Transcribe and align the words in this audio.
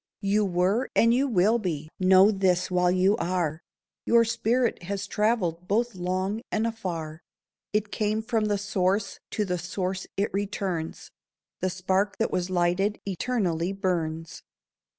You 0.23 0.45
were, 0.45 0.89
and 0.95 1.13
you 1.13 1.27
will 1.27 1.59
be: 1.59 1.87
know 1.99 2.31
this 2.31 2.71
while 2.71 2.89
you 2.89 3.15
are. 3.17 3.61
Your 4.03 4.25
spirit 4.25 4.81
has 4.81 5.05
travelled 5.05 5.67
both 5.67 5.93
long 5.93 6.41
and 6.51 6.65
afar. 6.65 7.21
It 7.71 7.91
came 7.91 8.23
from 8.23 8.45
the 8.45 8.57
Source, 8.57 9.19
to 9.29 9.45
the 9.45 9.59
Source 9.59 10.07
it 10.17 10.33
returns; 10.33 11.11
The 11.59 11.69
spark 11.69 12.17
that 12.17 12.31
was 12.31 12.49
lighted, 12.49 12.99
eternally 13.05 13.73
burns. 13.73 14.41